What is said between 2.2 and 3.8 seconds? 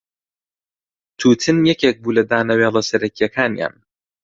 دانەوێڵە سەرەکییەکانیان.